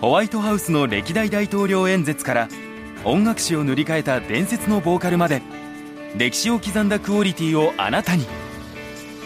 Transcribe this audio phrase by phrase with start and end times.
[0.00, 2.48] ホワイトハウスの歴代大統領演説から
[3.04, 5.42] 音楽史を塗り替えた伝説のボーカルまで
[6.16, 8.24] 歴史を刻んだクオリティをあなたに。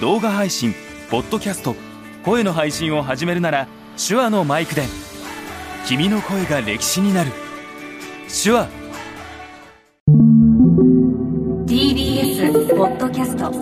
[0.01, 0.75] 動画配信
[1.11, 1.77] ポッドキャスト
[2.25, 4.83] 声の配信を始めるなら手話のマイクで
[5.87, 7.33] 君の声が歴史になる。
[8.29, 8.69] 手話。
[11.67, 13.53] TBS ポッドキャスト。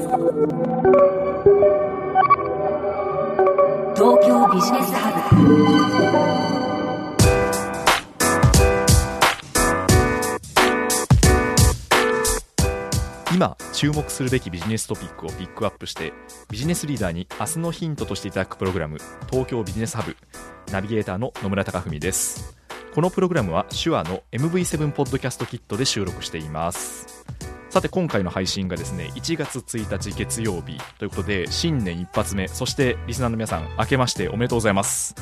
[3.97, 6.60] 東京ビジネスハブ。
[13.41, 16.13] 今注目するべきビジネストピックをピックアップして
[16.51, 18.99] ビジネスリーダーに明日のヒントとしていただくプログラム
[19.31, 20.15] 東京ビジネスハブ
[20.71, 22.55] ナビゲーターの野村貴文です。
[22.95, 27.25] このプログラムは手話の MV7 ポッドキャストキットで収録しています。
[27.71, 35.15] さて今回の配信がですね1月1日月曜日ということで新年一発目そしてリスナーの皆さん明けましておめでとうございます、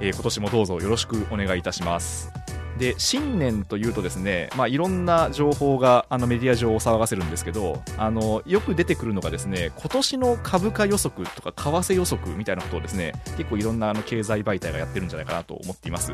[0.00, 2.30] えー、今年もどうぞよろしくお願いいたします。
[2.78, 16.12] で新年というとですね、まあ、いろんな情報があのメディア上を騒がせるんですけどあのよく出てくるのがですね今年の株価予測とか為替予測みたいなことをですね結構いろんなあの経済媒体がやってるんじゃないかなと思っています。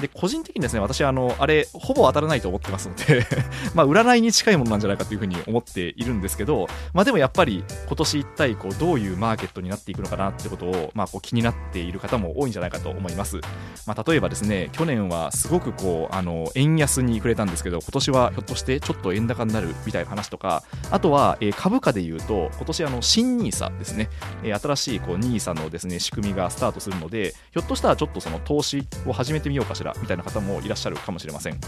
[0.00, 3.26] で個人的にですね私あのあれほぼ当たらないと思ってますので
[3.74, 13.40] まあ占いに近いものなんじゃないかというふうに思っているんですけど、まあ、でもやっぱり今年一体こうどういうマーケットになっていくのかなってことを、まあ、こう気になっている方も多いんじゃないかと思います、
[13.86, 24.10] まあ、例えばですね去年はすごくこうあの円安に触れたんですけど今年はひょっとしてちょっと円高になるみたいな話とかあとは、えー、株価でいうと今年あの新 NISA ですね、
[24.42, 31.58] えー、新しいこう NISA のですね仕組みがスタートするのでひょっとしたらちょっとその投資を始めてみようかしらみたいな方もいらっしゃるかもしれません。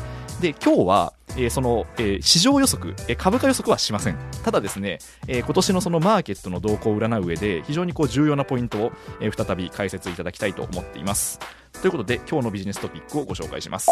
[0.40, 4.16] で今日は、えー、その、えー、市場予測、えー、株価予測はしません。
[4.42, 11.38] ただですね、えー、今年のそのマーケットの動向を占う上で非常にこう重要なポイントを、えー、再び解説いただきたいと思っています。
[11.80, 13.90] ということで今日のビジネストピックをご紹介します。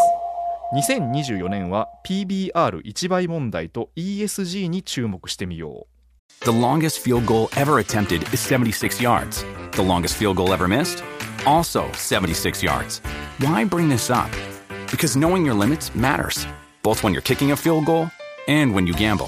[0.76, 9.46] 2024年は PBR1 倍問題と ESG に注目してみよう The longest field goal ever attempted is 76 yards.
[9.72, 11.04] The longest field goal ever missed?
[11.46, 13.02] Also 76 yards.
[13.40, 14.30] Why bring this up?
[14.92, 16.46] Because knowing your limits matters,
[16.82, 18.10] both when you're kicking a field goal
[18.48, 19.28] and when you gamble.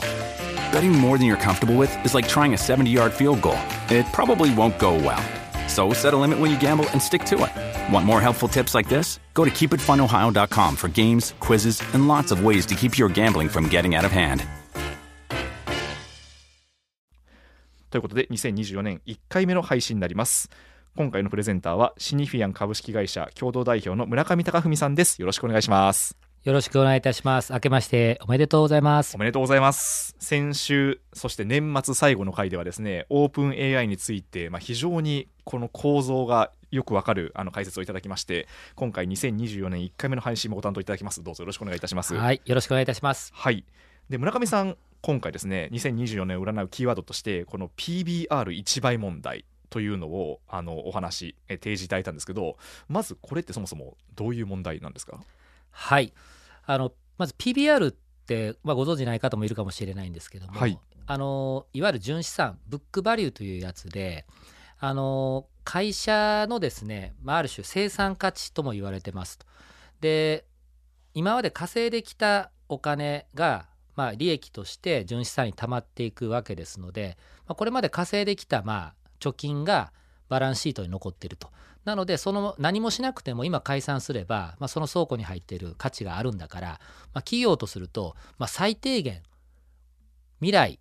[0.72, 3.58] Betting more than you're comfortable with is like trying a 70 yard field goal.
[3.90, 5.24] It probably won't go well.
[5.70, 7.69] So set a limit when you gamble and stick to it.
[7.89, 9.21] Want more helpful tips like this?
[9.35, 13.69] Go to keepitfunohio.com for games, quizzes, and lots of ways to keep your gambling from
[13.69, 14.43] getting out of hand.
[17.91, 20.49] ということで2024年1回目の配信になります
[20.97, 27.53] 今回のプレゼンターはシニフィアン株式会社共同代表の村上隆文さんですよろしくお願いしますよろしくお願いいたします。
[27.53, 29.15] 明けましておめでとうございます。
[29.15, 30.17] おめでとうございます。
[30.19, 41.23] 先週、そして年末最後の回ではですね、オープン AI について、まあ、非常にこの構造がよくわかるあの解説をいただきまして、今回2024年1回目の配信もご担当いただきます。
[41.23, 42.15] どうぞよろしくお願いいたします。
[42.15, 43.33] はい、よろしくお願いいたします。
[43.35, 43.65] はい。
[44.09, 52.57] で村上さん今回ですね2024年を占うキーワードとしてこの PBR1 倍問題というのをあのお話え提示いただいたんですけど
[52.89, 55.21] まずこれってそもそもどういう問題なんですか？
[55.71, 56.13] はい
[56.67, 57.95] あのまず PBR っ
[58.27, 60.77] て、まあ、ご存じない方もいるかもしれないんですけども、はい、
[61.07, 64.27] あのいわゆる純資産ブックバリューというやつで
[64.81, 69.47] あの会社のですね、まあ、ある種生産価値とも言われてますと。
[70.01, 70.45] で
[71.15, 73.67] 今まで稼いできたお金が
[74.01, 79.93] まあ、利益として純資産に溜まっていくわけですので、まあ、これまで稼いできたまあ貯金が
[80.31, 81.51] バランスシートに残っていると。
[81.85, 86.79] なのでその何もしなくても今解散すれば、まあ、その倉庫に入っている価値があるんだから、まあ、
[87.21, 89.23] 企業とすると、まあ、最低限
[90.41, 90.80] 未来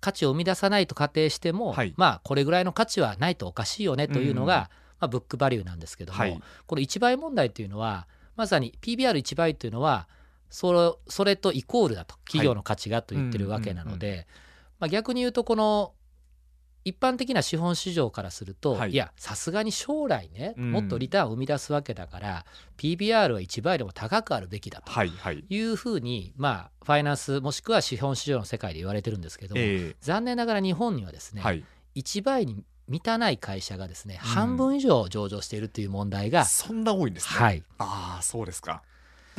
[0.00, 4.68] 価値を生み出さないと仮定しても、はい、まあこれぐらいの価値はないとおかしいよねというのが、うん、ま
[5.00, 8.06] あ、ブックバリューなんですけども、はい、この1倍問題というのは
[8.36, 10.08] まさに PBR1 倍というのは
[10.48, 12.16] それそれとイコールだと。
[12.24, 14.28] 企業の価値がと言ってるわけなので、
[14.78, 15.92] まあ、逆に言うとこの
[16.84, 22.44] 一般的な資本市場からすると、はい、いやさすがに将来ね、もっとリターンを生み出すわけだから
[22.78, 24.90] PBR は1倍でも高くあるべきだと
[25.48, 31.64] いうふうに、まあ、ファイナンスもしくは資本市場の世界で言われてるんですけども、えー、残念ながら日本にはですね、はい、
[31.96, 37.40] 1倍に満たない会社がですね、半分以上上場しているという問題がそんな多いんですね。
[37.40, 38.82] はい、ああそうですか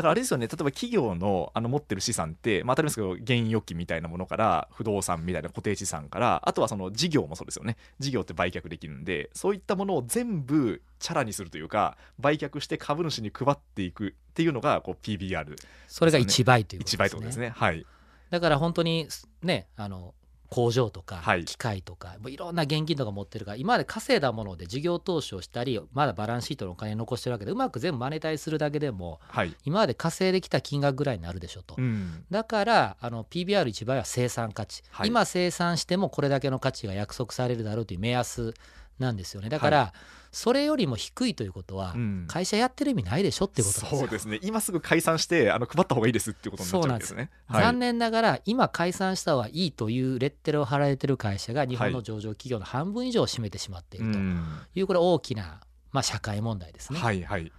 [0.02, 0.48] だからあれですよね。
[0.48, 7.78] 例えば企業のあの持ってる資産って、まあ、当たりますけど現預金みたいなものから不動産みたいな固定資産からあとはその事業もそうですよね。
[8.00, 15.56] 事業って売却できるんでそういったものを全部チャラにするというか売却して株主に配っていくっていうのがこう PBR、ね、
[15.88, 16.98] それが1倍ということですね。
[16.98, 17.50] 1倍ということですね。
[17.56, 17.86] はい。
[18.32, 19.08] だから本当に
[19.44, 20.16] ねあの
[20.52, 21.46] 工場とかはい。
[21.46, 29.56] 機械とか、もういろんな現金とか持ってるから今まで稼いだもので事業投資をしたりまだバランスシートのお金残してるわけでうまく全部マネタイズするだけでもはい。
[29.64, 31.76] 今まで稼いできた金額ぐらいになるでしょと。
[31.78, 32.26] うん。
[32.30, 35.08] だからあの PBR1 倍は生産価値、はい。
[35.08, 38.54] 今生産してもこれだけの価値が約束されるだろうという目安
[39.02, 39.50] なんですよね。
[39.50, 39.94] だから、
[40.32, 42.26] それよりも低いということは、うん。
[42.30, 44.00] 会社やってる意味ないでしょっていうことなんですよ。
[44.00, 44.40] そうですね。
[44.42, 47.16] 今すぐ解散してあの配った方がいいですっていうことになっちゃうんです。
[47.16, 47.30] ね。
[47.48, 47.64] はい。
[47.64, 54.46] 残念ながら今解散した方がいいというレッテルを貼られてる会社が日本の上場企業の半分以上を占めてしまっているとうん。
[54.74, 55.60] いうこれ大きな、
[55.92, 57.00] まあ、社会問題ですね。
[57.00, 57.52] はいはい。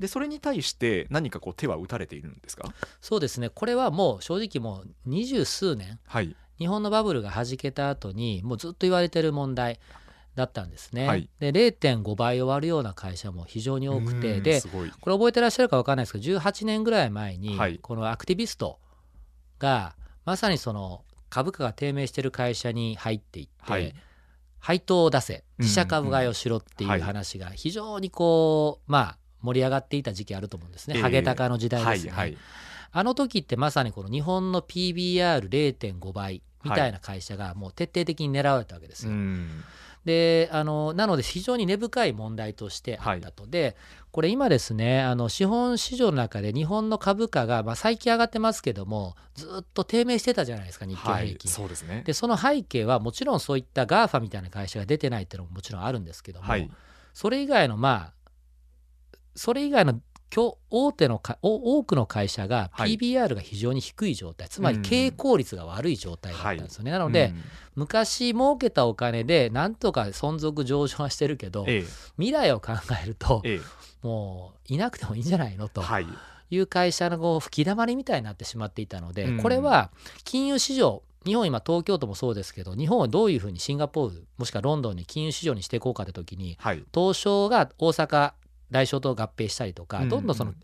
[0.00, 2.70] でそれに対して何かこう手は打たれているんですか？
[3.00, 3.50] そうですね。
[3.50, 6.34] これはもう正直もう二十数年はい。
[6.58, 9.78] 日本のバブルが弾けた後にもうずっと言われてる問題
[10.36, 11.08] だったんですね。
[11.08, 11.28] はい。
[11.40, 14.36] で0.5倍を割るような会社も非常に多くて。
[14.36, 17.78] うんでこれ覚えてらっしゃるか分かんないですけど18年ぐらい前にはい。
[17.78, 18.78] このアクティビスト
[19.58, 23.94] がまさにその株価が低迷してる会社に入っていって、はい。
[24.58, 27.00] 配当を出せうん自社株買いをしろっていうはい。
[27.00, 32.38] 話が非常にこうまあ盛り上がっていた時期あると思うんですね、ええハゲタカの時代ですね、はいはい。
[32.92, 39.12] あの時ってまさにこの日本の PBR0.5 倍みたいな会社がもう徹底的に狙われたわけですよ。
[39.12, 39.64] うん
[40.06, 43.76] であのなので非常に根深い問題としてあったと、で
[44.12, 51.50] これ今ですねあの資本市場の中で日本の株価が、まあ、最近上がってますけどもずっと低迷してたじゃないですか日経はい平均。
[51.50, 52.04] そうですね。
[52.06, 56.70] でその背景はもちろんそういった GAFA みたいな会社が出てないっていうのももちろんあるんですけども、はい。
[57.12, 58.30] それ以外のまあ
[59.34, 60.00] それ以外の
[60.70, 62.96] 大手の多くの会社がはい。
[62.96, 67.42] PBR が非常に低い状態、つまりうん経営率が悪い状態だったんですよね、なので、うん。
[67.76, 71.84] 昔儲けたお金でなんとか存続上場はしてるけど、え
[72.16, 73.60] 未来を考えるとええ。
[74.02, 76.06] もういなくてもいいんじゃないのとえはい。
[76.48, 79.36] いう会社のこう吹き溜まりみたいになってしまっていたので、うん。
[79.38, 79.90] これは
[80.24, 86.84] 金融市場日本今東京都もそうですけど日本はどういうふうにシンガポールもしくはロンドンに金融市場にしていこうかって時にはい。
[86.94, 88.32] 東証が大阪
[88.70, 90.54] 大商と合併したりとか、うんどんどんその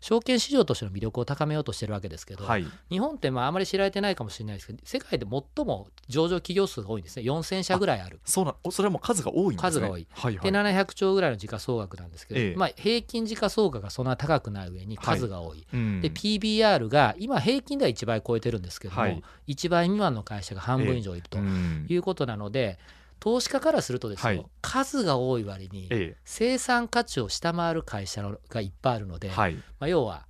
[0.00, 2.66] 証券市場としての魅力を高めようとしてるわけですけど、はい。
[2.90, 7.24] 日本ってまああまり知られてないかもしれないですけど世界で最も上場企業数が多いんですね。
[7.24, 8.20] 4000社ぐらいある。
[8.24, 9.70] そうなおそれはもう数が多いんですね。
[9.70, 10.06] 数が多い。
[10.10, 10.52] はいはい。
[10.52, 12.54] で700兆ぐらいの時価総額なんですけど、ええ。
[12.56, 16.00] まあ、平均時価総額がそんな高くない上に数が多い、うん。
[16.00, 19.22] で PBR が今平均では1倍超えてるんですけども、はい。
[19.48, 21.86] 1倍未満の会社が半分以上いるとうん。
[21.88, 22.78] いうことなので、
[23.20, 24.46] 投資家からするとですよ、はい。
[24.62, 29.54] 数が多い割にえ生産価値を下回る会社のがいっぱいあるので、えはい。
[29.54, 30.26] まあ、要は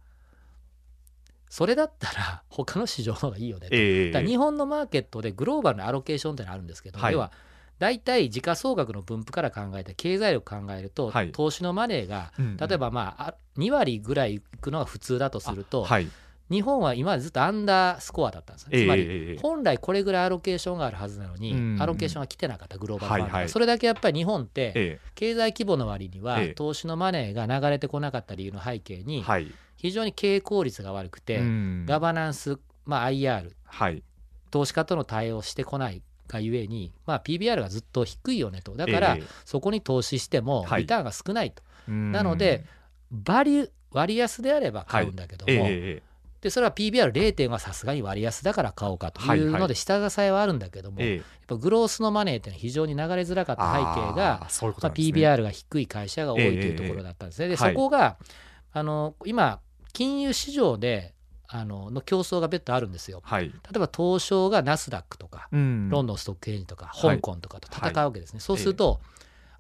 [1.49, 3.75] それだったら 他の市場の方がいいよねと。
[3.75, 7.13] ええだから日本のマーケットでグローバルなアロケーションってのあるんですけど、はい。
[7.13, 7.33] 要は
[7.79, 11.33] 大体時価総額の分布から考えて経済力考えると、はい。
[11.33, 16.09] 投資のマネーがうん例えばまああ2割ぐらいいくのが普通だとすると、はい
[16.51, 23.49] 日本は今までずっとアンダースコアだったんですつまりええ本来これぐらいアロケーションがあるはずなのに、うんアロケーションが来てなかったグローバルマーケット、はいはい。
[23.51, 26.55] それだけやっぱり日本ってえ経済規模の割にはええ。
[26.55, 29.53] 投資のマネーが流れてこなかった理由の背景えにはい。
[29.77, 31.87] 非常に経営効率が悪くて、うん。
[31.87, 34.03] ガバナンス、まあ、IR はい。
[34.51, 38.75] 投資家との対応をしてこないがゆえに、まあ、PBR がずっと低いよねと。
[38.75, 39.25] だから、ええ。
[39.45, 40.83] そこに投資してもはい。
[40.83, 42.13] リターンが少ないと、うん。
[42.13, 42.65] なので
[43.11, 46.03] バリュ割安であれば買うんだけども、え
[46.41, 49.69] でそれは PBR0 はさすがに割安だから買おうかというのはいはい。
[49.69, 54.49] で下支えはあるんだけども、やっええぱグロースのマネーっていうのは非常に流れづらかった背景がまあ、
[54.93, 57.49] PBR が低い会社が多いというところだったんですね。
[57.49, 58.17] ではいそこが
[58.73, 59.61] あの今
[59.93, 61.15] 金融市場で
[61.49, 63.21] あのの競争が別途あるんですよ。
[63.25, 63.49] はい。
[63.49, 65.89] 例えば東証がナスダックとか、うん。
[65.89, 67.17] ロンドンストックエンジンとかはい。
[67.17, 68.41] 香港とかと戦うわけですね。
[68.41, 69.01] そうすると、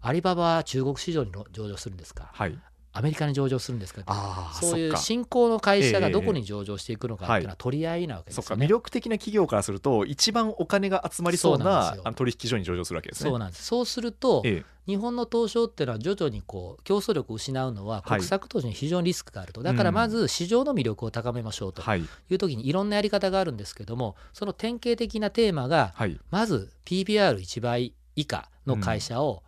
[0.03, 2.29] アリババは中国市場に上場するんですか。
[2.33, 2.59] はい
[2.99, 8.67] アメリカに上場するんですかああそういう新興の会社がええどこに上場していくのかっていうのは取り合いなわけですよね。
[8.67, 13.31] 魅力的な企業からすると一番お金が集まりそうな取引所に上場するわけですね。
[13.31, 13.64] そうなんです。
[13.64, 18.19] そうすると、え日本の東証っていうのは徐々にこう競争力を失うのははい。
[18.21, 21.83] 国策投資に非常にリスクがあると、だからまず市場の魅力を高めましょうと。
[21.83, 22.00] えはい。
[22.00, 26.19] いう時にいろんなやり方があるんですけどもその典型的なテーマがはい。
[26.31, 29.43] まず PBR1 倍以下の会社を、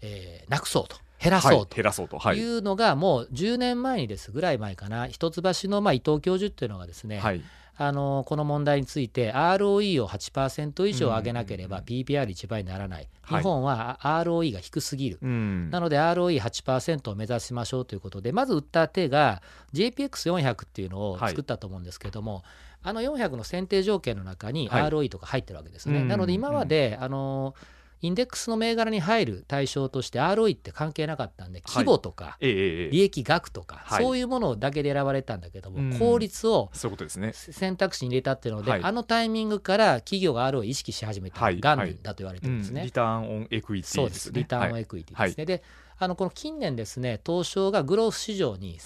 [0.00, 1.76] えーなくそうと減らはいそうと。
[1.76, 2.18] 減らそうと。
[2.18, 2.38] はい。
[2.38, 5.06] いうのがもう10年前にですぐらい前かな。
[5.08, 7.42] 一橋のまあ伊藤教授っていうのがですね、はい。
[7.76, 13.40] あのこの問題について ROE を8%以上上げなければうん PBR1 倍にならない、はい。
[13.40, 15.70] 日本は ROE が低すぎる、うん。
[15.70, 19.42] なので ROE8% を目指しましょうということでまず打った手が
[19.72, 22.44] JPX400 っていうのを作ったと思うんですけども、
[22.82, 24.82] あの400の選定条件の中にはい。
[24.84, 26.08] ROE とか入ってるわけですね、うん。
[26.08, 27.56] なので今まであの
[28.04, 34.04] インデックスの銘柄に入る対象として ROE って関係なかったんで規模とか、利益額とか、はい。
[34.04, 35.98] そういうものだけで選ばれたんだけども、うん。
[35.98, 37.32] 効率をそういうことですね。
[37.32, 38.82] 選択肢に入れたっていうので、はい。
[38.82, 41.56] あのタイミングから企業が ROE を意識し始めたはい。
[41.56, 42.82] 元年だと言われてうるんですね。
[42.82, 42.84] ん。
[42.84, 44.38] return on equity です、ね。
[44.38, 45.46] return on equity ですね。
[45.46, 45.62] で
[45.96, 48.78] あのこの近年ですね東証がグロース市場に。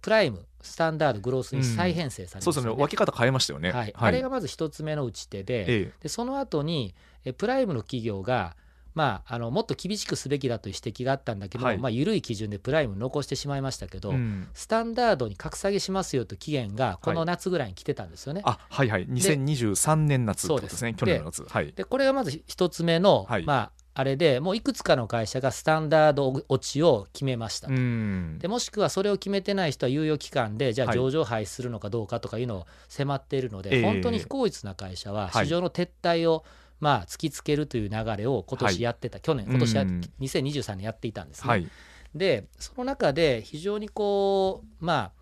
[0.00, 2.76] プライムスタンダードグロースに再編成されましたそうですね。
[2.76, 3.70] 分け方変えましたよね。
[3.70, 3.92] はい。
[3.96, 8.56] あれがまず一つ目の打ち手で,、えでその後にえプライムの企業が
[8.94, 18.42] まあ、あのもっと厳しくすべきだという指摘があったんだけど、はいまあ、緩い基準でプライム残してしまいましたけど、えうんスタンダードに格下げしますよという期限がこの夏ぐらいに来てたんですよね。
[18.44, 19.06] あはいはい。
[19.06, 20.46] 2023年夏。
[20.46, 21.44] そうです去年の夏。
[21.44, 21.72] はい。
[21.72, 36.44] でこれがまず一つ目の、はいまあ、あれでもういくつかの会社がスタンダード落ちを決めましたでもしくはそれを決めてない人は猶予期間でじゃあはい上場廃止するのかどうかとかいうのを迫っているので、ええ本当に不効率な会社ははい市場の撤退を
[36.82, 41.48] まあ突きつけるという流れを今年やってた、去年今年やうん2023年やっていたんですね。
[41.48, 41.68] はい。
[42.12, 45.12] でその中で非常にこうま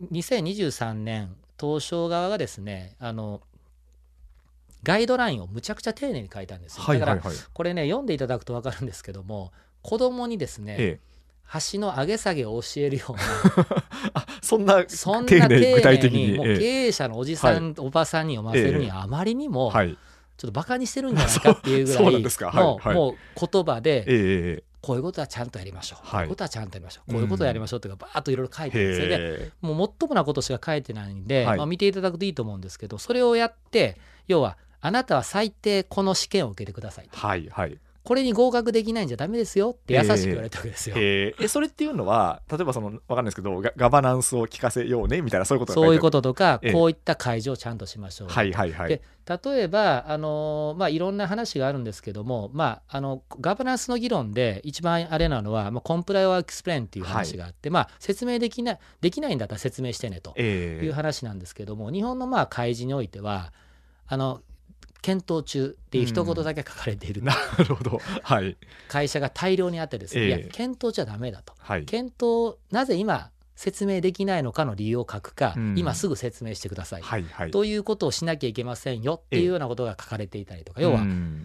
[0.00, 3.42] あ2023年東証側がですねあの
[4.82, 6.84] ガイドラインをむちゃくちゃ丁寧に書いたんですよ。
[6.86, 7.36] だからはいはいはい。
[7.52, 9.52] これね読んでいただくと分かるんですけども
[9.82, 11.00] 子供にですね、ええ。
[11.72, 13.18] 橋の上げ下げを教えるような
[14.14, 19.98] あそんなそんな丁寧丁具体的寧にもう経営者のおじさん、おばさんに読ませるにはあまりにもはい。
[20.42, 23.14] ちょっとバカにしてるんじゃないかっていうぐらいのはいもう
[23.46, 26.10] 言葉でこういうことはちゃんとやりましょう、はい。
[26.10, 27.12] こういうことはちゃんとやりましょう。
[27.12, 29.06] こういうことをやりましょうっていうかバーッといろいろ書いてるんですよ。
[29.06, 29.50] でへえ。
[29.60, 31.58] もうもっともなことしか書いてないんで、はい。
[31.58, 33.96] まあ、見ていただくといいと思うんですけどそれをやって
[34.26, 37.16] 要はあなたは最低この試験を受けてくださいと。
[37.16, 37.78] はいはい。
[38.04, 40.96] これに合格できないんじゃダメですよって優しく言われたわけですよ。
[40.98, 41.44] えー。
[41.44, 46.72] えそれっていうのは例えばそのわかんないですけどガガバナンスを聞かせようねみたいなそういうことそういうこととか、ええ。
[46.72, 48.28] こういった解除をちゃんとしましょう。
[48.28, 48.88] はいはいはい。
[48.88, 63.52] で例えば、あのまあ、いろんな話があるんですけども、まあ、あのガバナンスの議論で一番あれなのは、まあ、コンプライアエクスプレインっていう話があって、まあ、説明できないできないんだったら説明してねとえーいう話なんですけども、日本のまあ開示においては
[64.08, 64.42] あの
[65.02, 68.00] 検討中っていう一言だけ書かれている、なるほど。
[68.22, 68.56] はい。
[68.88, 70.28] 会社が大量にあってですね、ええ。
[70.28, 71.52] いや検討じゃダメだと。
[71.58, 71.84] はい。
[71.84, 75.74] 検討なぜ今説明できないのかの理由を書くか、うん。
[75.76, 77.50] 今すぐ説明してください、はいはい。
[77.50, 81.44] ということをしなきゃいけませんよっていうようなことが書かれていたりとか、要はうん。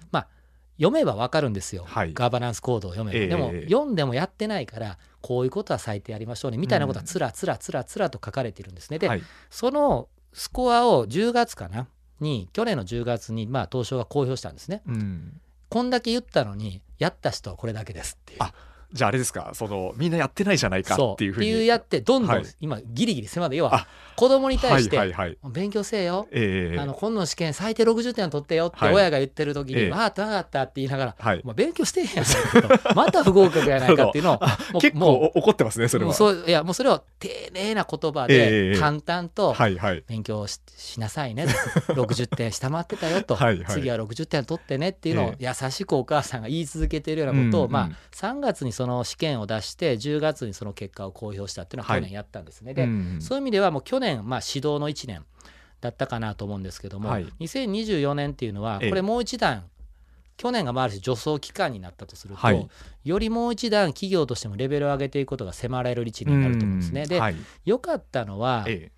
[0.77, 2.13] 読めばわかるんですよ、はい。
[2.13, 3.27] ガバナンスコードを読めば、ええ。
[3.27, 8.99] でもええ読んでもやってないからこういうことは最低やりましょうねみたいなことはつらつらつらつらと書かれているんですね。
[8.99, 9.23] で、はい。
[9.49, 11.87] そのスコアを10月かな
[12.19, 14.81] に去年の10月にまあ東証が公表したんですね。
[14.87, 15.41] うん。
[15.69, 18.39] こんだけ言ったのにやった人はこれだけですっていう。
[18.41, 18.53] あ
[18.97, 21.47] じゃああれですかそのみんなやってないじゃないかっていうふうに。
[21.47, 22.45] っていうやってどんどん、はい。
[22.59, 23.55] 今ギリギリ迫る。
[23.55, 23.87] 要はあ
[24.17, 25.37] 子供に対して、はいはいはい。
[25.51, 28.93] 勉強せえよ、ええあの今度の試験最低60点取ってよってはい。
[28.95, 29.89] 親が言ってる時に、ええ。
[29.91, 31.43] わかったわかったって言いながら、はい。
[31.55, 36.13] 勉強してへんやないかとまた不合格やないか っていうのをもう結構怒ってますねそうれは。
[36.13, 40.03] そういやもうそれを丁寧な言葉ええで淡々とはいはい。
[40.07, 41.45] 勉強ししなさいね。
[41.87, 43.35] と60点下回ってたよと。
[43.37, 43.65] はいはい。
[43.67, 47.71] 次は60点取ってねっていうのをえ優しくお母さんが言い続けているようなことを、うんうん。
[47.71, 52.73] まあ、3月にその試験を出して10月にその結果を公表したっていうのは去年やったんですね。
[52.73, 55.25] でうんそういう意味ではもう去年、まあ、指導の1年
[55.81, 57.25] だったかなと思うんですけども、はい。
[57.39, 58.89] 2024年っていうのはええ。
[58.89, 59.65] これもう一段
[60.37, 62.69] 去年がまあある種助走期間になったとすると、はい。
[63.03, 67.05] よりもう一段企業としてもレベルを上げていくことが迫られる1年になると思うんですね。
[67.05, 67.21] で、うん。
[67.21, 67.35] はい。
[67.65, 68.91] 良かったのは、え。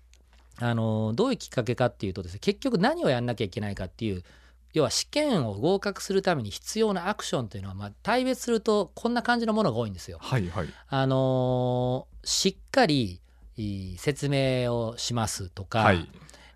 [0.60, 4.22] あのどういうきっかけかっていうとですね結局何をやんなきゃいけないかっていう
[4.72, 10.18] 要は試験を合格するために必要なアクションというのは、まあ、大別するとこんな感じのものが多いんですよ。
[10.22, 10.68] えはいはい。
[10.88, 13.20] あのーしっかり
[13.56, 16.08] いい説明をしますとか、はい。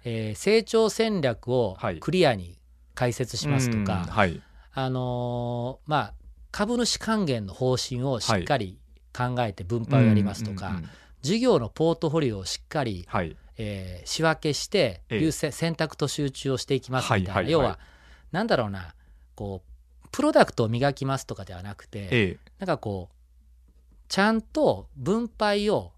[0.04, 1.98] えー成長戦略をはい。
[2.00, 2.58] クリアに
[2.94, 4.40] 解説しますとうんか、はい。
[4.72, 6.14] あのーまあ、
[6.50, 8.78] 株主還元の方針をしっかり
[9.16, 10.90] 考えて分配をやりますとか、うんうんうん
[11.24, 17.78] 事業のポートフォリオをしっかりはいえー仕分けしてええ優先選択と集中をしていきますみたいな、はいはいはい要は
[18.34, 18.94] なんだろうな
[19.36, 22.38] こうプロダクトを磨きますとかではなくて、ええ。
[22.58, 23.14] なんかこう
[24.08, 25.92] ちゃんと分配を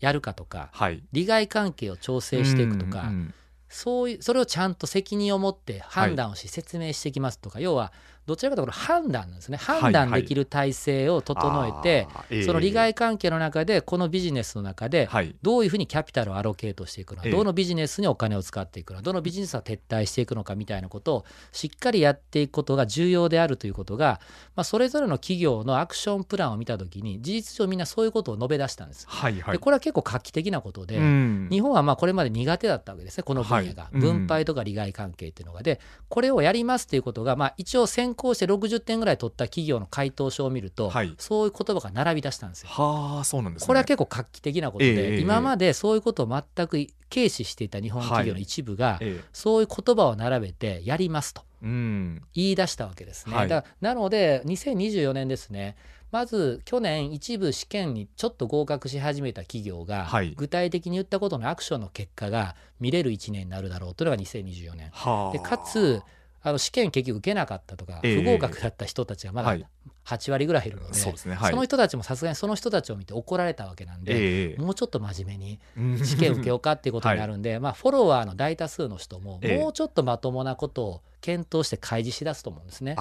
[0.00, 1.02] やるかとかはい。
[1.12, 3.34] 利害関係を調整していくとか、うんうん
[3.68, 7.92] そういうそれをちゃんと責任を持って判断をし、説明していきますとか要は
[8.26, 9.56] どちらかというと判断なんですね。
[9.56, 15.34] 判断できる体制を整えて、あーええその利害関係の中でこのビジネスの中ではい。
[15.42, 17.32] どういうふうにキャピタルをアロケートしていくのか、ええ。
[17.32, 24.20] どのビジネスにお金を使っていくのかどのビジネスは撤退していくのかみたいなことをしっかりやっていくことが重要であるということが、
[24.54, 29.06] まあ、それぞれの企業のアクションプランを見たときに事実上みんなそういうことを述べ出したんです。
[29.08, 29.52] はいはい。
[29.52, 31.48] でこれは結構画期的なことで、うん。
[31.50, 33.94] 日本はまあこれまで苦手だったわけですねこの分野が、はい。
[33.94, 34.00] うん。
[34.00, 35.62] 分配とか利害関係っていうのが。
[35.62, 41.14] でこれをやりますっていうことが、まあ、一応先行して60点ぐらい取った企業の回答書を見ると、はい。
[41.18, 42.68] そういう言葉が並び出したんですよ。
[42.70, 43.66] はあそうなんですね。
[43.66, 49.24] これは結構画期的なことで、ええ今までそういうことを全く軽視していた日本企業の一部が、ええ。
[49.32, 52.22] そういう言葉を並べてやりますとうん。
[52.34, 53.36] 言い出したわけですね。
[53.36, 53.48] はい。
[53.48, 55.76] だなので2024年ですね
[56.12, 60.34] まず去年一部試験にちょっと合格し始めた企業が、はい。
[60.36, 64.90] 具体的に言ったことのアクションの結果が見れる1年になるだろうというのが2024年。
[64.92, 65.32] はあ。
[65.32, 66.00] でかつ
[66.46, 68.22] あの試験結局受けなかったとか、ええ。
[68.22, 69.66] 不合格だった人たちがまだはい。
[70.04, 71.10] 8割ぐらいいるので、そ
[71.56, 74.62] の人たちもさすがにその人たちを見て怒られたわけなんで、ええ。
[74.62, 75.98] もうちょっと真面目にうん。
[75.98, 82.94] 試験受けようかっていうことになるんで、まあ、フォロワーの大多数の人もええもうちょっとまともなことを検討して開示し出すと思うんですね。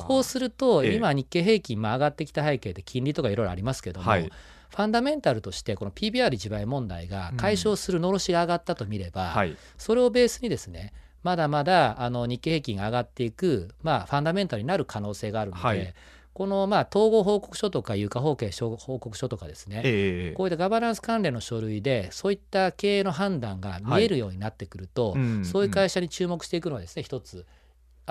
[0.00, 0.96] こうすると、ええ。
[0.96, 4.30] 今日経平均まあ上がってきた背景で金利とかいろいろありますけども、はい。
[4.68, 9.56] ファンダメンタルとしてこの PBR1 倍問題が解消するのろしが上がったと見れば、はい。
[9.78, 15.94] それをベースにですねまだまだあの日経平均が上がっていく、まあ、ファンダメンタルになる可能性があるので、はい。
[16.32, 25.44] このまあ統合報告書とか有価法計報告書とかですね、ええこういったガバナンス関連の書類でそういった経営の判断が見えるようになってくると、うん。
[25.44, 27.44] そういう会社に注目していくのはですね一つ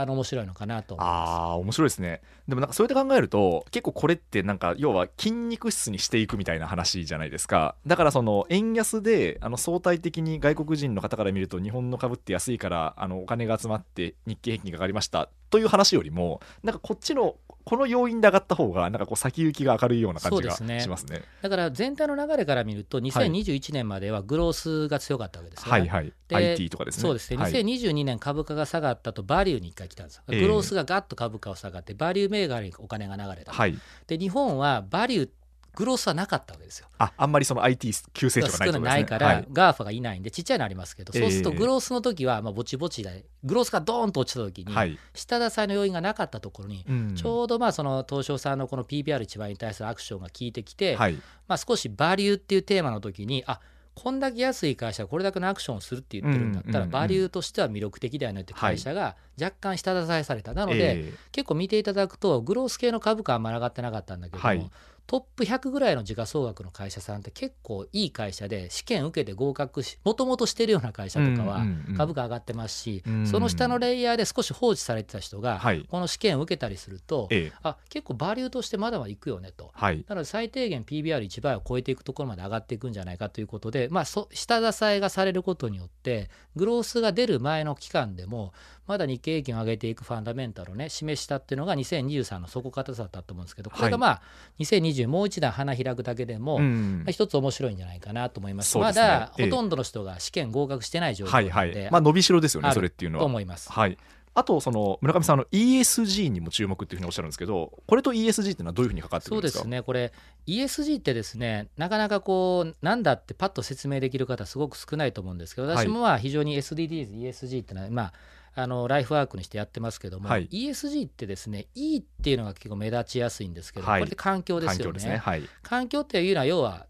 [0.02, 1.30] あの面白いのかなと思います。
[1.30, 17.36] ああ面白いですねでもなんかそうやって考えると結構これってなんか要は筋肉質にしていくみたいな話じゃないですかだからその円安であの相対的に外国人の方から見ると日本の株って安いからあのお金が集まって日経平均が上がりましたという話よりもなんかこっちの
[17.70, 21.22] この要因で上がった方がなんかこう先行きが明るいような感じがしますね。
[21.44, 25.72] だから全体の流れから見ると2021年まではグロースが強かったわけですよね。
[25.72, 26.12] はいはい。
[26.28, 27.02] で IT とかですね。
[27.04, 27.52] そうですね、はい。
[27.52, 33.78] 2022年株価が下がったとバリューに1回来たんですよ、ええグロースがガッと株価を下がってバリュー銘柄にお金が流れた、はい。
[34.08, 35.30] で日本はバリュー
[35.76, 36.88] グロースはなかったわけですよ。
[36.98, 38.80] ああんまりその IT 急成長がないね。
[38.80, 39.48] ないから、はい。
[39.52, 44.98] GAFA がいないんでちっちゃいのありますけど、そうするとええグロースの時はまあぼちぼちでグロースがドーンと落ちた時に、はい。
[45.14, 47.16] 下支えの要因がなかったところに、うん。
[47.16, 51.16] ちょうどまあその東証さんのこの PBR1 倍に対するアクションが効いてきて、はい。
[51.48, 53.60] まあ、少しバリューっていうテーマの時にあ
[54.02, 64.72] こんだけ安い会社がこれだけのアクションをするって言ってるんだったら、バリューとしては魅力的だよねって会社が若干下支えされた、なので、え結構見ていただくとグロース系の株価はあんまり上がってなかったんだけども、はい
[65.10, 75.86] トップ100ぐらいの時価総額の会社さんって結構いい会社で試験受けて合格しもともとしてるような会社とかはうんうんうん株価上がってますし、うんその下のレイヤーで少し放置されてた人が、はい。
[75.90, 77.58] この試験を受けたりすると、ええ。
[77.64, 79.72] あ結構バリューとしてまだまだいくよねと。
[79.74, 80.06] はい。
[80.08, 88.54] なので最低限 PBR1 倍を超えていくところまで上がっていくんじゃないかということで、まあ、そ下支えがされることによってグロースが出る前の期間でも
[88.90, 94.22] まだ日経平均を上げていくファンダメンタルをね示したっていうのが2023の底堅さだったと思うんですけどこれがまあ
[94.60, 97.04] 2020もう一段花開くだけでも、うん。
[97.06, 98.72] まあ一つ面白いんじゃないかなと思います。
[98.72, 99.02] そうですね。
[99.02, 99.50] まだええ。
[99.50, 101.92] ほとんどの人が試験合格してない状況はないはい。
[101.92, 103.72] まあ伸びしろですよねそれっていうのとは思います。
[103.72, 103.96] はい。
[104.36, 109.64] あとその村上さんあの ESG にも注目っていうふうにおっしゃるんですけどこれと ESG っていうのはどういうふうに関わってるんですか？
[109.64, 109.82] すね。
[109.82, 110.14] これ
[110.48, 115.78] ESG ってですねなかなかこうなんだってパッと説明できる方すごく少ないと思うんですけどはい。
[115.78, 118.14] 私もまあ非常に SDGs、ESG ってのはまあ
[118.60, 120.48] あのライフワークにしてやってますけども、はい。
[120.48, 124.02] ESG ってですね E っていうのが結構目立ちやすいんですけど、はい。
[124.02, 125.00] これって環境ですよね。
[125.00, 125.18] 環境ね。
[125.18, 125.44] はい。
[125.64, 126.86] 環境っていうのは要は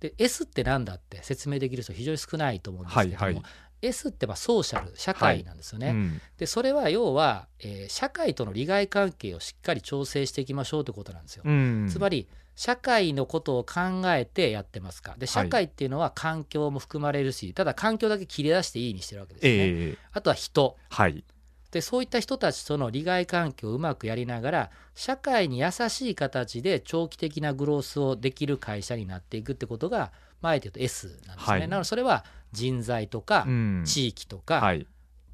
[0.00, 3.42] で S ってなんだって説明できる人非常に少ないと思うんですけども、はいはい
[3.82, 6.20] S ってまあソーシャル社会なんですよね、うん。
[6.38, 11.42] でそれは要は、えー社会との利害関係をしっかり調整していきましょうということなんですよ。
[11.44, 11.88] うん。
[11.90, 15.14] つまり社会のことを考えてやってますか。
[15.18, 19.58] で社会っていうのは環境も含まれるし、ただ環境だけ切り出していいにしてるわけですよね。
[19.58, 19.98] ええ。
[20.12, 20.76] あとは人。
[20.88, 21.24] はい。
[21.70, 31.58] でそういった人たちとの利害関係をうまくやりながら社会に優しい形で長期的なグロースをできる会社になっていくってことがまああえて言うと S なんですね。
[31.60, 31.68] はい。
[31.68, 33.82] なのでそれは人材とかうん。
[33.84, 34.86] 地域とか、はい。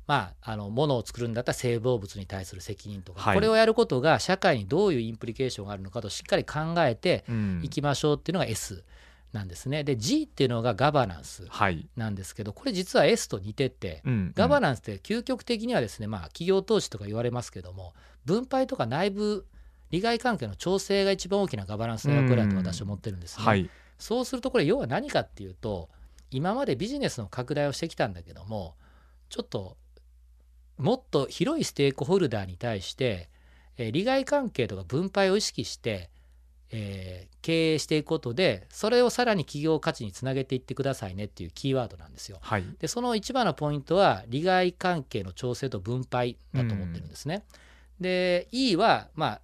[0.07, 3.35] まあ、あの物を作るんだったら生動物に対する責任とか、はい。
[3.35, 7.61] これをやることが社会にどういうインプリケーションがあるのかとしっかり考えてうん。
[7.63, 8.85] いきましょうっていうのが S
[9.33, 9.85] なんですね。
[9.85, 11.87] で G っていうのがガバナンスはい。
[11.97, 17.93] なんですけどこれ実は S と似てて、うんガバナンスって究極的にはですね、まあ、企業投資とか言われますけども
[18.25, 19.47] 分配とか内部
[19.91, 23.45] 利害関係の調整が一番大きなガバナンスの役割だと私は思ってるんですね。
[23.45, 23.71] はい。
[23.99, 25.89] そうするとこれ要は何かっていうと
[26.31, 28.75] 今までビジネスの拡大をしてきたんだけども
[29.29, 29.77] ちょっと
[30.77, 33.31] もっと広いステークホルダーに対して、
[33.77, 36.11] えー利害関係とか分配を意識して、
[36.71, 42.39] えー経営していくことでそれをさらに企業価値につなげていってくださいねっていうキーワードなんですよ。
[42.43, 47.45] はいでその一番のポイントは利害関係の調整と分配だと思ってるんですね。
[48.01, 49.41] で E はまあ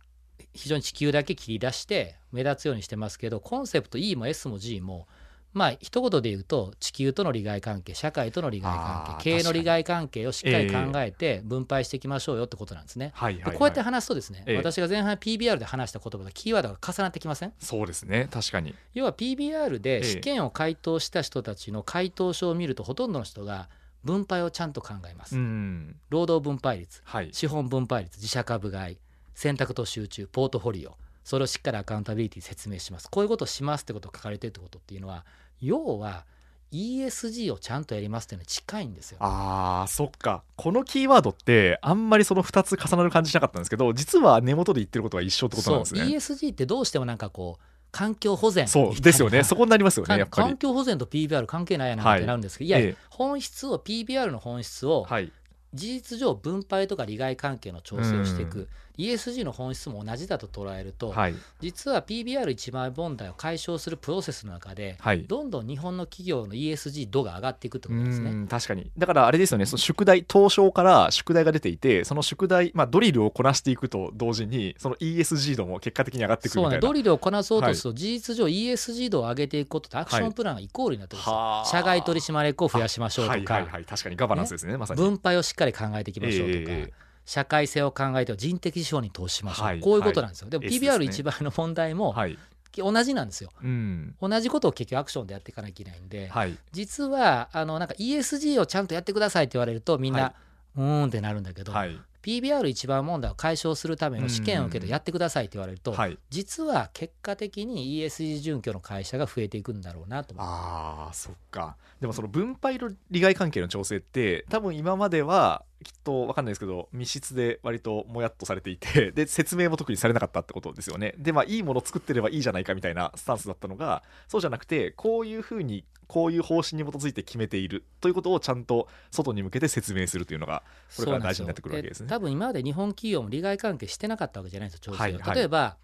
[0.53, 5.07] 非常に地球だけ切り出して目立つようにしてますけどコンセプト E も S も G も
[5.55, 13.13] まあ一言で言うと地球との利害関係社会との利害関係経営の利害関係をしっかり考確えて分配していきましょうよってことなんですね。
[13.15, 14.57] はいはい、はい、でこうやって話すとですね、ええ。
[14.57, 18.29] 私が前半 PBR で話した言葉とキーワードが重なってきませんそうですね。
[18.31, 18.75] 確かに。
[18.93, 23.69] 要は PBR えでえ試験を回答した人たちの回答書を見るとほとんどの人が
[24.03, 25.37] 分配をちゃんと考えます。
[25.37, 25.97] うん。
[26.11, 27.29] 労働分配率はい。
[27.33, 28.99] 資本分配率自社株買い
[29.35, 33.11] 選択と集中ポートフォリオそれをしっかりアカウンタビリティ説明します。
[33.11, 35.25] こういうことをしますってことが書かれてるってことっていうのは
[35.67, 36.25] 要は
[36.73, 39.19] ESG をちゃんとやりますっていうのに近いんですよ。
[39.21, 40.43] あーそっか。
[40.57, 46.03] このキーワードってあんまりその2つ重なる感じしなかったんですけど実は根元で言ってることは一緒ってことなんですね。
[46.03, 49.45] ESG ってどうしてもなんかこう環境保全そうですよね。
[49.45, 50.49] そこになりますよねやっぱり。
[50.49, 52.97] 環境保全と PBR 関係ないやなってなるんですけど、い、やええ。
[53.09, 55.31] 本質を PBR の本質をはい。
[55.73, 61.35] 事実上分配とか利害関係の調整をしていく、うん ESG の本質も同じだと捉えると、はい。
[61.61, 65.25] 実は PBR 一番問題を解消するプロセスの中で、はい。
[65.25, 68.31] どんどん日本の企業の ESG 度が上がっていくってことですね。
[68.31, 68.91] うん確かに。
[68.97, 76.81] だからあれですよねその宿題東証から宿題が出ていてその宿題、まあ、ドリルをこなしていくと同時にその ESG 度も結果的に上がってくるみたいな。
[76.81, 81.35] ドリルをこなそうとすると、事実上 ESG 度を上げていくこととアクションプランがイコールになってるんですよ。
[81.35, 81.65] はあ。
[81.65, 83.85] 社外取締役を増やしましょうとか、はいはいはい。
[83.85, 85.01] 確かにガバナンスですねまさに。
[85.01, 90.51] 分配をしっかり考えていきましょうとか、ええ社会性を考えて人的資本に投資しましょう、はいこういうことなんですよ。
[90.51, 91.05] でも PBR ね。
[91.07, 92.39] 一番の問題もはい。
[92.77, 93.51] 同じなんですよ。
[93.63, 94.17] うん。
[94.21, 96.59] 同じことを結局アクションでやっていかなきゃいけないんで、はい。
[96.73, 100.33] 実はあのなんか ESG をちゃんとやってくださいって言われるとみんな、はい。
[100.77, 101.97] うーんってなるんだけど、はい。
[102.25, 106.19] PBR 一番問題を解消するための試験を受けてやってくださいって言われると、はい。
[106.31, 111.77] 実は結果的に ESG 準拠の会社が増えていくんだろうなとあーそっか。
[112.01, 130.63] でもその分配の利害関係の調整って多分今まではきっと分かんないですけど密室で割ともやっとされていてで説明も特にされなかったってことですよねでまあいいもの作ってればいいじゃないかみたいなスタンスだったのがそうじゃなくてこういうふうにこういう方針に基づいて決めているということをちゃんと外に向けて説明するというのが
[130.97, 132.09] これから大事になってくるわけですね。
[132.09, 135.03] 多分今まで日本企業も利害関係してなかったわけじゃないんですよ、調整を。
[135.03, 135.77] はいはい例えば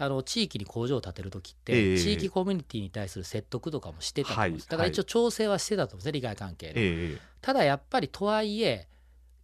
[0.00, 6.74] あの地域に工場を建てるときって、ええ地域コミュニティに対する説得とかもしてたと思うんです、はいだから一応調整はしてたと思うんですね、利害関係で。
[6.76, 8.88] ええただやっぱりとはいえ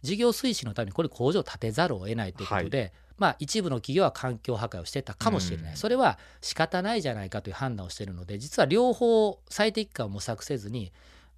[0.05, 5.77] 事業推進のためにこれ工場を建てざるを得ないということで、まあ、一部の企業は環境破壊をしてたかもしれない、うん。
[5.77, 10.91] それは仕方ないじゃないかという判断をしているので実は両方最適化を模索せずに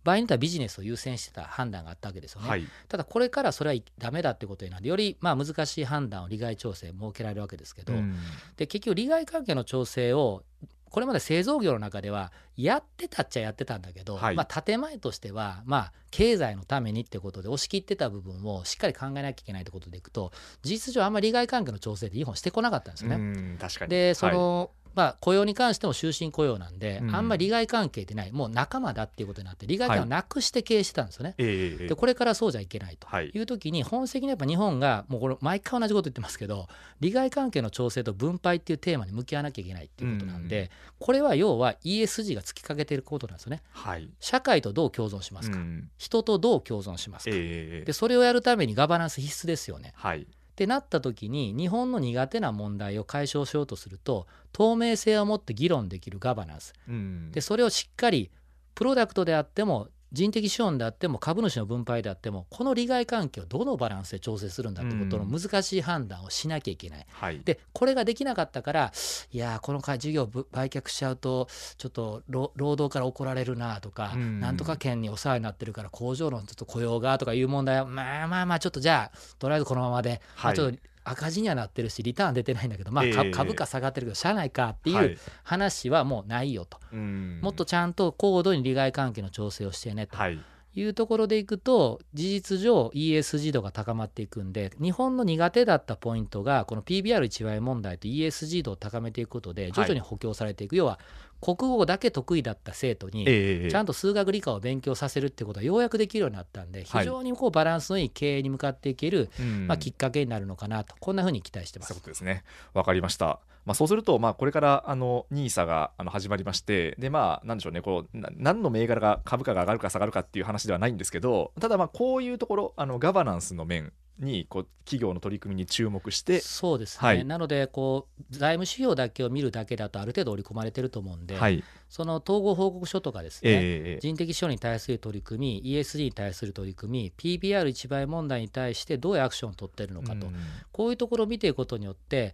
[0.03, 2.47] 場合によってはビジネスを優先してた判断があったわけですよね。
[2.47, 2.65] はい。
[2.87, 4.87] ただこれからそれはダメだってことになる。
[4.87, 8.15] よりまあ難しい判断を利害調整設けられるわけですけど、うん。
[8.55, 10.43] で結局利害関係の調整を
[10.89, 14.35] これまで製造業の中ではやってたっちゃやってたんだけど、はい。
[14.35, 20.31] まあ建前としてはまあ経済のためにってことで押し切ってた部分をしっかり考えなきゃいけないってことでいくと
[20.63, 23.15] 事実上あんまり利害関係の調整って日本してこなかったんですよね。
[23.15, 23.89] うん確かに。
[23.89, 24.35] でそはい。
[24.35, 27.15] の、まあ、雇用に関しても終身雇用なんで、うん。
[27.15, 28.31] あんまり利害関係ってない。
[28.31, 31.35] もう仲間だっていうことになって利害関係をなくして経営してたんですよね。
[31.37, 33.07] でこれからそうじゃいけないと。
[33.07, 33.29] はい。
[33.31, 36.67] いう時に本質的にやっぱ日本がもうこれ毎回同じこと言ってますけど
[36.99, 43.61] 利害関係の調整と分配っていうテーマに向き合わなきゃいけないっていうことなんで、これは要は ESG が突きかけていることなんですよね。
[43.69, 44.09] はい。
[44.19, 45.89] 社会とどう共存しますか、うん。
[45.97, 47.85] 人とどう共存しますか、ええ。
[47.85, 49.93] でそれをやるためにガバナンス必須ですよね。
[49.95, 50.25] はい
[50.57, 56.73] ってなった時に日本の苦手な問題を解消しようとすると透明性を持って議論できるガバナンス。
[56.89, 57.31] うん。
[57.31, 58.31] でそれをしっかり
[58.73, 67.05] プロダクトであっても人的資本であっても株主の分配であってもこの利害関係をどのバランスで調整するんだってことの難しい判断をしなきゃいけない。
[67.09, 67.41] はい。
[67.43, 68.91] でこれができなかったから
[69.31, 74.39] いやーこの会事業ぶ売却しちゃうとちょっと労労働から怒られるなとか、うん。
[74.39, 80.77] なんとか県にお世話になってるから工場のちょっと雇用がとかいう問題はまあまあまあちょっとじゃあとりあえずこのままで、まあ、はいちょっと
[81.09, 83.13] 赤字にはなってるしリターン出てないんだけど、まあ、ええ。
[83.13, 85.05] 株株価下がってるけどしゃあないかってはい。
[85.07, 86.77] いう話はもうないよと。
[86.91, 87.39] うん。
[87.41, 90.17] もっとちゃんと高度に利害関係の調整をしてねと。
[90.17, 90.39] はい
[90.75, 100.99] いうところでいくと事実上 ESG 度が高まっていくんで日本の苦手だったポイントがこの PBR1 倍問題と ESG 度を高めていくことで徐々に補強されていく、要は
[101.41, 107.03] 国語だけ得意だった生徒にええちゃんと数学理科を勉強させるってことはようやくできるようになったんではい。
[107.03, 109.67] 非常にこうバランスのいい経営に向かっていける、うん。
[109.67, 112.43] まあ、きっかけになるのかなとこんなふうに期待してますね。
[112.73, 113.39] わかりました。
[113.67, 127.25] まあ、そうすると、まあ、これからあの NISA があの始まりまして、で、まあ、なんでしょうね、こうな何の銘柄が株価が上がるか下がるかっていう話ではないんですけど、ただ、まあ、こういうところ、あのガバナンスの面にこう企業の取り組みに注目して、そうですね、はい。
[127.25, 140.35] なのでこう財務指標だけを見るだけだとある程度織り込まれてると思うんで、はい、その統合報告書とかですね、ええ人的資本に対する取り組み ESG に対する取り組み PBR1 倍問題に対してどういうアクションを取ってるのかと、うん。
[140.71, 142.33] こういうところを見ていくことによって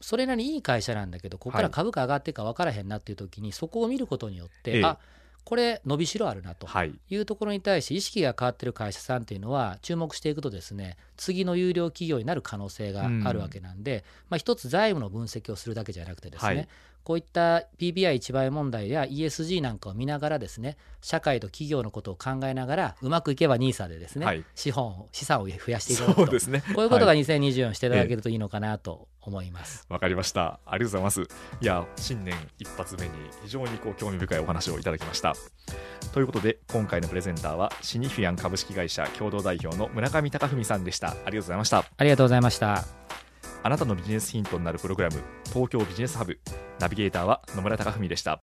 [0.00, 4.84] それなりにいい会社なんだけどここから株価上がっていくか分からへんなっていう時にそこを見ることによって、ええ。
[4.84, 4.98] あ
[5.44, 6.68] これ伸びしろあるなと
[7.08, 16.68] いうところに対して意識が変わってる会社さんっていうのは注目していくとですね次の有料企業になる可能性があるわけなんで、うん、まあ、一つ財務の分析をするだけじゃなくてですね、はい。
[17.02, 26.26] こういった PBI 一倍問題や ESG なんかを見ながらですね社会と企業のことを考えながらうまくいけば NISA でですね、はい、資本資産を増やしていくと。
[26.26, 29.86] です、ね、こういうことが2024していただけるといいのかなと思います。
[29.88, 30.60] わ、はい、かりました。
[30.66, 31.36] ありがとうございます。
[31.60, 35.34] いや新年一発目に非常にこう興味深いお話をいただきました。
[36.12, 41.78] ということで今回のプレゼンターはシニフィアン株式会社共同代表の村上隆文さんでしたありがとうございました。
[41.96, 42.84] ありがとうございました。
[43.62, 46.38] あなたのビジネスヒントになるプログラム東京ビジネスハブ。
[46.78, 48.38] ナビゲーターは野村貴文でした